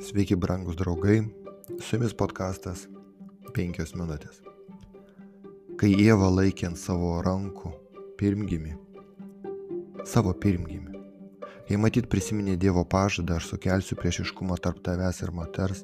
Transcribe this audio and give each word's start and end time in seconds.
Sveiki, 0.00 0.36
brangus 0.36 0.76
draugai, 0.76 1.22
su 1.80 1.96
jumis 1.96 2.12
podkastas 2.12 2.82
5 3.56 3.94
minutės. 3.96 4.42
Kai 5.80 5.88
Jėva 5.88 6.28
laikė 6.34 6.66
ant 6.68 6.80
savo 6.80 7.14
rankų 7.24 7.72
pirmgimi, 8.20 8.74
savo 10.04 10.34
pirmgimi, 10.36 11.00
jei 11.70 11.80
matyt 11.80 12.10
prisiminė 12.12 12.58
Dievo 12.60 12.84
pažadą, 12.84 13.40
aš 13.40 13.48
sukelsiu 13.54 13.96
priešiškumą 14.02 14.60
tarp 14.60 14.84
tavęs 14.84 15.22
ir 15.24 15.32
moters, 15.32 15.82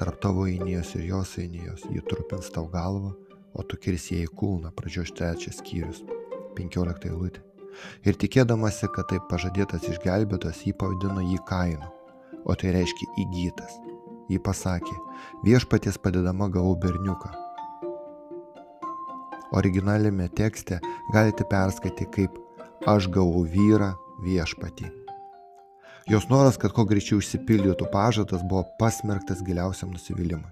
tarp 0.00 0.16
tavo 0.24 0.48
įnijos 0.48 0.96
ir 0.96 1.04
jos 1.12 1.36
įnijos, 1.44 1.84
ji 1.92 2.00
trupins 2.08 2.48
tau 2.56 2.64
galvą, 2.72 3.12
o 3.52 3.62
tu 3.62 3.76
kirsi 3.76 4.22
jai 4.22 4.32
kūną, 4.40 4.72
pradžios 4.72 5.12
trečias 5.12 5.60
skyrius, 5.60 6.00
15 6.56 7.12
eilutė. 7.12 7.44
Ir 8.08 8.16
tikėdamasi, 8.16 8.88
kad 8.96 9.12
taip 9.12 9.28
pažadėtas 9.28 9.84
išgelbėtas, 9.92 10.64
jį 10.64 10.78
pavadino 10.80 11.28
jį 11.28 11.44
kainu 11.44 11.99
o 12.44 12.56
tai 12.56 12.74
reiškia 12.76 13.08
įgytas. 13.24 13.78
Ji 14.30 14.38
pasakė, 14.38 14.94
viešpaties 15.44 15.98
padedama 15.98 16.48
gavau 16.52 16.76
berniuką. 16.78 17.32
Originaliame 19.58 20.28
tekste 20.38 20.78
galite 21.12 21.44
perskaityti 21.50 22.06
kaip 22.14 22.38
aš 22.86 23.10
gavau 23.10 23.42
vyrą 23.42 23.90
viešpatį. 24.22 24.92
Jos 26.10 26.28
noras, 26.30 26.56
kad 26.58 26.72
kuo 26.74 26.86
greičiau 26.88 27.20
išsipildytų 27.22 27.90
pažadas, 27.92 28.42
buvo 28.46 28.64
pasmerktas 28.78 29.42
giliausiam 29.46 29.92
nusivylimui. 29.94 30.48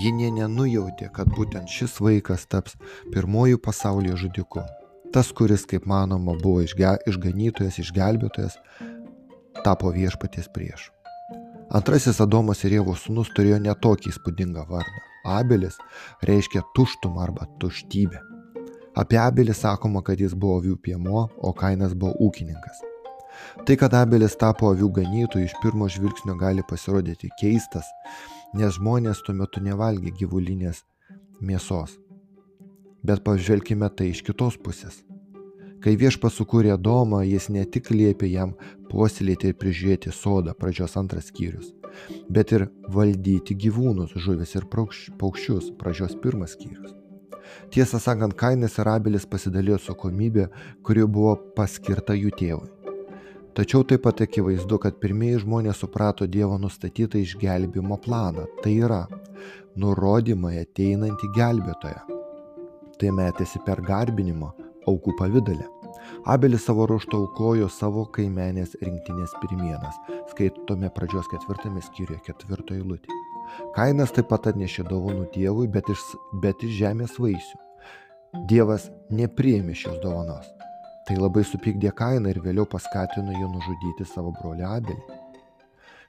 Ji 0.00 0.14
nė 0.16 0.30
nenujautė, 0.38 1.10
kad 1.12 1.28
būtent 1.34 1.68
šis 1.70 1.98
vaikas 2.00 2.46
taps 2.48 2.78
pirmojų 3.12 3.60
pasaulyje 3.62 4.16
žudiku. 4.24 4.64
Tas, 5.12 5.28
kuris, 5.36 5.66
kaip 5.68 5.84
manoma, 5.84 6.38
buvo 6.40 6.62
išganytojas, 6.64 7.82
išgelbėtojas, 7.82 8.56
tapo 9.62 9.92
viešpaties 9.92 10.48
priešu. 10.54 11.01
Antrasis 11.72 12.18
Adomas 12.20 12.60
ir 12.66 12.74
Jėvos 12.76 13.06
sūnus 13.06 13.30
turėjo 13.32 13.56
netokį 13.64 14.10
įspūdingą 14.10 14.66
vardą. 14.68 14.98
Abelis 15.24 15.78
reiškia 16.28 16.60
tuštumą 16.76 17.22
arba 17.24 17.46
tuštybę. 17.62 18.20
Apie 19.00 19.16
Abelį 19.16 19.54
sakoma, 19.56 20.02
kad 20.04 20.20
jis 20.20 20.34
buvo 20.36 20.58
avių 20.60 20.74
piemuo, 20.84 21.22
o 21.40 21.52
Kainas 21.56 21.94
buvo 21.96 22.12
ūkininkas. 22.26 22.82
Tai, 23.64 23.78
kad 23.80 23.96
Abelis 23.96 24.36
tapo 24.36 24.68
avių 24.68 24.90
ganytojų, 24.98 25.46
iš 25.48 25.54
pirmo 25.62 25.88
žvilgsnio 25.88 26.36
gali 26.36 26.60
pasirodyti 26.68 27.32
keistas, 27.40 27.88
nes 28.52 28.76
žmonės 28.76 29.24
tuo 29.24 29.32
metu 29.38 29.64
nevalgė 29.64 30.12
gyvulinės 30.20 30.82
mėsos. 31.40 31.96
Bet 33.00 33.24
pažvelkime 33.24 33.88
tai 33.96 34.12
iš 34.12 34.20
kitos 34.28 34.60
pusės. 34.60 35.00
Kai 35.82 35.96
viešpas 35.98 36.36
sukūrė 36.38 36.76
Domą, 36.78 37.24
jis 37.26 37.48
ne 37.50 37.64
tik 37.66 37.88
liepė 37.90 38.28
jam 38.30 38.52
puoselėti 38.90 39.50
ir 39.50 39.56
prižiūrėti 39.58 40.12
sodą, 40.14 40.54
pradžios 40.54 40.94
antras 41.00 41.32
skyrius, 41.32 41.72
bet 42.30 42.54
ir 42.54 42.68
valdyti 42.96 43.56
gyvūnus, 43.64 44.14
žuvis 44.14 44.54
ir 44.54 44.68
paukščius, 44.70 45.72
pradžios 45.80 46.14
pirmas 46.22 46.54
skyrius. 46.54 46.94
Tiesą 47.74 47.98
sakant, 47.98 48.36
Kainas 48.38 48.78
ir 48.78 48.92
Abelis 48.92 49.26
pasidalijo 49.26 49.80
atsakomybę, 49.80 50.46
kuri 50.86 51.02
buvo 51.02 51.34
paskirta 51.56 52.14
jų 52.14 52.30
tėvui. 52.38 52.70
Tačiau 53.52 53.82
taip 53.84 54.06
pat 54.06 54.22
akivaizdu, 54.24 54.78
kad 54.80 55.02
pirmieji 55.02 55.42
žmonės 55.42 55.82
suprato 55.82 56.30
Dievo 56.30 56.62
nustatytą 56.62 57.18
išgelbimo 57.20 57.98
planą, 58.06 58.46
tai 58.62 58.78
yra 58.86 59.02
nurodymai 59.76 60.60
ateinantį 60.62 61.34
gelbėtoją. 61.36 62.20
Tai 63.02 63.16
metėsi 63.18 63.60
per 63.66 63.82
garbinimo, 63.84 64.54
aukų 64.90 65.14
pavydalę. 65.18 65.68
Abelis 66.32 66.66
savo 66.66 66.86
ruoštų 66.90 67.18
aukojo 67.24 67.68
savo 67.72 68.04
kaimenės 68.14 68.76
rinktinės 68.82 69.34
pirmienas, 69.42 69.98
skaitome 70.30 70.90
pradžios 70.94 71.28
ketvirtame 71.32 71.82
skyriuje 71.82 72.20
ketvirtoje 72.28 72.82
eilutė. 72.82 73.18
Kainas 73.76 74.14
taip 74.14 74.30
pat 74.30 74.48
atnešė 74.52 74.86
dovanų 74.88 75.26
Dievui, 75.34 75.68
bet 75.72 75.90
iš, 75.92 76.02
bet 76.42 76.62
iš 76.64 76.76
žemės 76.78 77.18
vaisių. 77.20 77.58
Dievas 78.48 78.88
nepriėmė 79.12 79.74
šios 79.76 79.98
dovanos. 80.04 80.46
Tai 81.08 81.18
labai 81.18 81.42
supykdė 81.44 81.90
Kainą 81.98 82.30
ir 82.32 82.40
vėliau 82.44 82.64
paskatino 82.70 83.34
jį 83.34 83.48
nužudyti 83.50 84.06
savo 84.08 84.32
brolį 84.38 84.64
Abelį. 84.68 85.18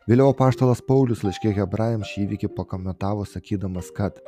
Vėliau 0.08 0.36
paštalas 0.36 0.84
Paulius 0.84 1.24
laiškė 1.24 1.54
hebrajams 1.58 2.10
šį 2.12 2.28
įvykį 2.28 2.50
pakomentavo 2.58 3.26
sakydamas, 3.28 3.90
kad 3.96 4.20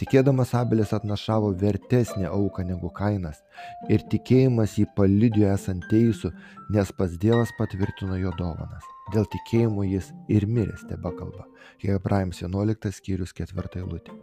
Tikėdamas 0.00 0.54
Abelis 0.56 0.94
atnašavo 0.96 1.50
vertesnę 1.60 2.28
auką 2.30 2.64
negu 2.68 2.88
kainas 2.96 3.42
ir 3.92 4.04
tikėjimas 4.12 4.78
jį 4.78 4.86
palidijo 4.96 5.50
esant 5.52 5.84
teisų, 5.90 6.32
nes 6.72 6.92
pats 6.96 7.18
Dievas 7.20 7.52
patvirtino 7.58 8.16
jo 8.20 8.32
dovanas. 8.38 8.86
Dėl 9.14 9.28
tikėjimo 9.34 9.84
jis 9.88 10.12
ir 10.32 10.46
miręs 10.46 10.86
tebe 10.88 11.12
kalba. 11.18 11.46
Hebrajams 11.82 12.42
11 12.46 12.94
skyrius 12.96 13.34
4 13.36 13.82
eilutė. 13.82 14.16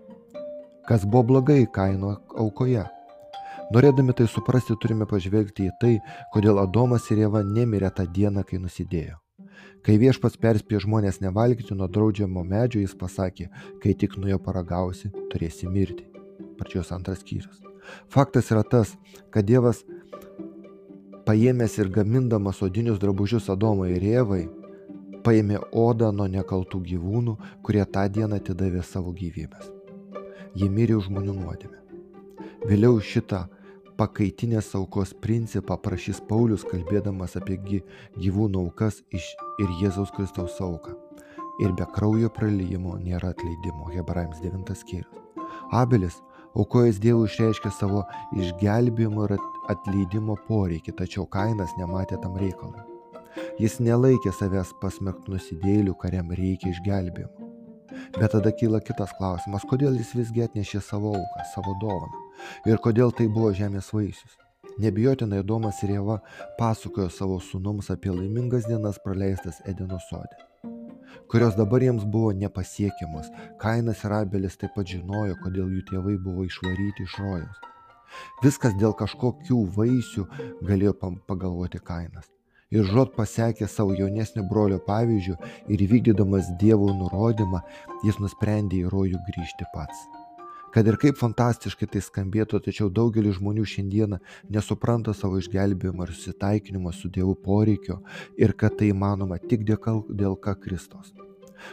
Kas 0.87 1.03
buvo 1.05 1.23
blogai 1.33 1.65
kaino 1.67 2.15
aukoje? 2.39 2.87
Norėdami 3.75 4.13
tai 4.15 4.29
suprasti, 4.31 4.77
turime 4.79 5.05
pažvelgti 5.05 5.67
į 5.67 5.77
tai, 5.81 5.95
kodėl 6.31 6.61
Adomas 6.63 7.09
ir 7.11 7.25
Jėva 7.25 7.43
nemirė 7.43 7.91
tą 7.91 8.07
dieną, 8.07 8.47
kai 8.47 8.61
nusidėjo. 8.63 9.19
Kai 9.85 9.95
viešpats 10.01 10.39
perspėjo 10.41 10.83
žmonės 10.83 11.21
nevalgyti 11.23 11.75
nuo 11.77 11.87
draudžiamo 11.87 12.43
medžio, 12.43 12.81
jis 12.83 12.95
pasakė, 12.97 13.47
kai 13.83 13.93
tik 13.95 14.17
nuo 14.19 14.31
jo 14.33 14.39
paragausi, 14.43 15.13
turėsi 15.31 15.69
mirti. 15.71 16.07
Pradžios 16.57 16.91
antras 16.91 17.21
skyrius. 17.23 17.61
Faktas 18.11 18.51
yra 18.51 18.65
tas, 18.67 18.95
kad 19.31 19.47
Dievas 19.47 19.83
paėmęs 21.27 21.77
ir 21.79 21.91
gamindamas 21.93 22.61
odinius 22.63 22.99
drabužius 22.99 23.49
Adomui 23.53 23.93
ir 23.95 24.03
Jėvai, 24.03 24.43
paėmė 25.25 25.59
odą 25.75 26.13
nuo 26.15 26.27
nekaltų 26.31 26.81
gyvūnų, 26.91 27.35
kurie 27.63 27.83
tą 27.85 28.05
dieną 28.07 28.39
atidavė 28.39 28.83
savo 28.83 29.11
gyvybės. 29.15 29.71
Jie 30.57 30.69
mirė 30.71 30.97
už 30.97 31.09
žmonių 31.09 31.35
nuodėmę. 31.35 31.79
Vėliau 32.67 32.99
šitą 33.03 33.45
pakaitinės 33.97 34.69
aukos 34.77 35.13
principą 35.23 35.77
prašys 35.81 36.19
Paulius 36.29 36.65
kalbėdamas 36.69 37.35
apie 37.39 37.57
gyvūnų 37.65 38.63
aukas 38.67 39.01
ir 39.13 39.73
Jėzaus 39.81 40.13
Kristaus 40.15 40.59
auką. 40.61 40.93
Ir 41.63 41.73
be 41.73 41.87
kraujo 41.95 42.29
pralyjimo 42.33 42.99
nėra 43.01 43.31
atleidimo. 43.33 43.89
Hebrajams 43.95 44.43
9 44.43 44.75
skyrius. 44.77 45.23
Abelis 45.73 46.19
aukojęs 46.53 47.01
Dievui 47.01 47.25
išreiškė 47.29 47.71
savo 47.73 48.03
išgelbėjimo 48.37 49.25
ir 49.25 49.35
atleidimo 49.73 50.37
poreikį, 50.47 50.93
tačiau 51.01 51.25
Kainas 51.25 51.73
nematė 51.81 52.21
tam 52.21 52.37
reikalui. 52.37 52.85
Jis 53.61 53.81
nelaikė 53.81 54.33
savęs 54.33 54.77
pasmerktų 54.81 55.37
nusidėlių, 55.37 55.97
kuriam 56.01 56.33
reikia 56.37 56.73
išgelbėjimo. 56.73 57.46
Bet 58.17 58.31
tada 58.33 58.51
kyla 58.51 58.81
kitas 58.81 59.13
klausimas, 59.17 59.65
kodėl 59.69 59.97
jis 59.99 60.13
visgi 60.17 60.43
atnešė 60.45 60.81
savo 60.83 61.13
auką, 61.17 61.45
savo 61.53 61.75
dovaną 61.81 62.25
ir 62.69 62.81
kodėl 62.83 63.13
tai 63.15 63.27
buvo 63.31 63.53
žemės 63.55 63.91
vaisius. 63.93 64.37
Nebijotinai 64.77 65.41
Domas 65.43 65.79
ir 65.83 65.95
Jėva 65.95 66.19
pasakojo 66.59 67.09
savo 67.13 67.39
sūnums 67.41 67.89
apie 67.93 68.11
laimingas 68.13 68.67
dienas 68.69 68.99
praleistas 69.01 69.57
Edeno 69.65 69.97
sode, 70.09 70.37
kurios 71.31 71.57
dabar 71.57 71.81
jiems 71.81 72.05
buvo 72.05 72.29
nepasiekiamos. 72.43 73.31
Kainas 73.63 74.05
ir 74.05 74.17
Abelis 74.19 74.59
taip 74.61 74.77
pat 74.77 74.93
žinojo, 74.93 75.39
kodėl 75.41 75.73
jų 75.79 75.83
tėvai 75.89 76.15
buvo 76.21 76.45
išvaryti 76.45 77.09
iš 77.09 77.19
rojos. 77.23 77.67
Viskas 78.45 78.77
dėl 78.77 78.93
kažkokių 78.97 79.61
vaisių 79.75 80.29
galėjo 80.69 80.97
pagalvoti 81.27 81.81
Kainas 81.81 82.36
ir 82.71 82.87
žod 82.91 83.13
pasekė 83.15 83.67
savo 83.71 83.95
jaunesnio 83.97 84.43
brolio 84.51 84.79
pavyzdžių 84.87 85.35
ir 85.73 85.83
vykdydamas 85.91 86.51
Dievo 86.61 86.91
nurodymą, 86.93 87.63
jis 88.05 88.19
nusprendė 88.23 88.83
į 88.83 88.93
rojų 88.93 89.21
grįžti 89.29 89.67
pats. 89.73 90.07
Kad 90.75 90.87
ir 90.91 90.97
kaip 91.01 91.15
fantastiškai 91.17 91.87
tai 91.93 92.01
skambėtų, 92.05 92.59
tačiau 92.65 92.89
daugelis 92.93 93.39
žmonių 93.39 93.63
šiandieną 93.65 94.19
nesupranta 94.53 95.15
savo 95.15 95.39
išgelbėjimo 95.41 96.05
ir 96.05 96.11
susitaikinimo 96.13 96.91
su 96.93 97.09
Dievu 97.09 97.37
poreikio 97.47 98.01
ir 98.37 98.53
kad 98.53 98.77
tai 98.77 98.91
įmanoma 98.91 99.39
tik 99.41 99.65
dėl, 99.65 100.03
dėl 100.11 100.35
ką 100.37 100.59
Kristos. 100.61 101.15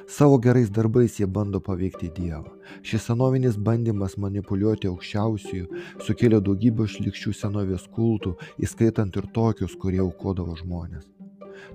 Savo 0.07 0.39
gerais 0.39 0.71
darbais 0.71 1.19
jie 1.19 1.27
bando 1.27 1.61
paveikti 1.61 2.11
Dievą. 2.17 2.53
Šis 2.83 3.09
senovinis 3.11 3.59
bandymas 3.69 4.19
manipuliuoti 4.21 4.91
aukščiausiųjų 4.91 5.83
sukėlė 6.07 6.41
daugybę 6.45 6.89
šlikščių 6.91 7.35
senovės 7.41 7.89
kultų, 7.97 8.37
įskaitant 8.65 9.17
ir 9.21 9.29
tokius, 9.35 9.77
kurie 9.81 10.03
aukodavo 10.05 10.57
žmonės. 10.61 11.11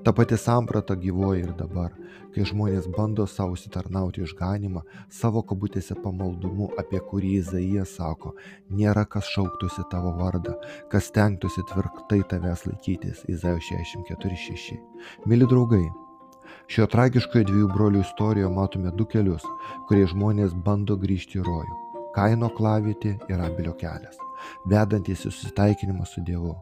Ta 0.04 0.14
pati 0.14 0.38
samprata 0.38 0.96
gyvoja 0.96 1.44
ir 1.44 1.52
dabar, 1.60 1.94
kai 2.34 2.46
žmonės 2.48 2.88
bando 2.96 3.26
savo 3.28 3.58
sitarnauti 3.60 4.24
išganimą 4.24 4.84
savo 5.20 5.44
kabutėse 5.50 5.98
pamaldumu, 6.04 6.70
apie 6.82 7.02
kurį 7.12 7.34
Izaijas 7.40 7.96
sako, 8.00 8.36
nėra 8.82 9.06
kas 9.06 9.30
šauktųsi 9.34 9.88
tavo 9.92 10.14
vardą, 10.20 10.56
kas 10.92 11.12
tenktųsi 11.16 11.66
tvirtai 11.72 12.22
tavęs 12.32 12.68
laikytis. 12.70 13.26
Izaijo 13.32 13.60
64.6. 13.72 14.80
Mili 15.28 15.50
draugai, 15.50 15.84
Šio 16.70 16.86
tragiškoje 16.92 17.48
dviejų 17.50 17.68
brolių 17.74 18.02
istorijoje 18.06 18.50
matome 18.54 18.92
du 18.96 19.06
kelius, 19.10 19.46
kurie 19.90 20.06
žmonės 20.12 20.54
bando 20.66 20.98
grįžti 21.00 21.40
į 21.40 21.46
rojų. 21.48 21.78
Kaino 22.16 22.50
klavietė 22.54 23.16
ir 23.30 23.42
Abelio 23.42 23.76
kelias, 23.78 24.18
vedantis 24.70 25.26
į 25.26 25.34
susitaikinimą 25.34 26.08
su 26.10 26.24
Dievu. 26.26 26.56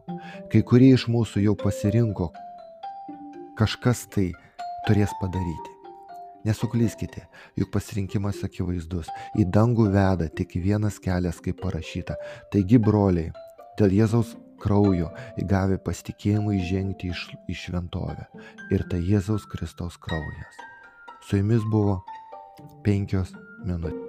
Kai 0.52 0.62
kurie 0.62 0.92
iš 0.96 1.08
mūsų 1.12 1.42
jau 1.46 1.56
pasirinko, 1.58 2.28
kažkas 3.58 4.06
tai 4.14 4.30
turės 4.86 5.12
padaryti. 5.20 5.74
Nesuklyskite, 6.46 7.24
juk 7.58 7.72
pasirinkimas 7.74 8.44
akivaizdus. 8.46 9.08
Į 9.36 9.48
dangų 9.52 9.88
veda 9.92 10.28
tik 10.30 10.54
vienas 10.62 11.00
kelias, 11.02 11.40
kaip 11.44 11.58
parašyta. 11.60 12.14
Taigi, 12.52 12.78
broliai, 12.78 13.32
dėl 13.80 13.96
Jėzaus 13.98 14.36
kraujo 14.62 15.12
įgavę 15.40 15.78
pasitikėjimą 15.86 16.56
įžengti 16.58 17.12
į 17.12 17.58
šventovę. 17.62 18.28
Ir 18.74 18.84
tai 18.90 19.00
Jėzaus 19.04 19.46
Kristaus 19.50 19.98
kraujas. 20.02 20.60
Su 21.28 21.40
jumis 21.40 21.64
buvo 21.72 22.00
penkios 22.86 23.34
minutės. 23.64 24.07